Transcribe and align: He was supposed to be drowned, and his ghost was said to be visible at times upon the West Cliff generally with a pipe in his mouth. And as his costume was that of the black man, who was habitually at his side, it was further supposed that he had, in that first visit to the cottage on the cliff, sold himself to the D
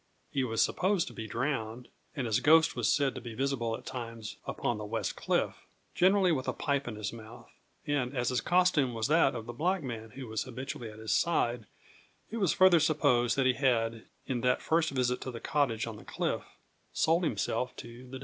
He 0.31 0.43
was 0.43 0.63
supposed 0.63 1.05
to 1.09 1.13
be 1.13 1.27
drowned, 1.27 1.87
and 2.15 2.25
his 2.25 2.39
ghost 2.39 2.75
was 2.75 2.91
said 2.91 3.13
to 3.13 3.21
be 3.21 3.35
visible 3.35 3.77
at 3.77 3.85
times 3.85 4.37
upon 4.47 4.79
the 4.79 4.83
West 4.83 5.15
Cliff 5.15 5.67
generally 5.93 6.31
with 6.31 6.47
a 6.47 6.53
pipe 6.53 6.87
in 6.87 6.95
his 6.95 7.13
mouth. 7.13 7.51
And 7.85 8.17
as 8.17 8.29
his 8.29 8.41
costume 8.41 8.95
was 8.95 9.07
that 9.09 9.35
of 9.35 9.45
the 9.45 9.53
black 9.53 9.83
man, 9.83 10.09
who 10.15 10.25
was 10.27 10.41
habitually 10.41 10.89
at 10.89 10.97
his 10.97 11.11
side, 11.15 11.67
it 12.31 12.37
was 12.37 12.51
further 12.51 12.79
supposed 12.79 13.35
that 13.35 13.45
he 13.45 13.53
had, 13.53 14.07
in 14.25 14.41
that 14.41 14.63
first 14.63 14.89
visit 14.89 15.21
to 15.21 15.29
the 15.29 15.39
cottage 15.39 15.85
on 15.85 15.97
the 15.97 16.03
cliff, 16.03 16.41
sold 16.91 17.23
himself 17.23 17.75
to 17.75 18.07
the 18.09 18.17
D 18.17 18.19